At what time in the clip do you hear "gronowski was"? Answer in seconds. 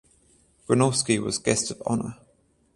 0.67-1.37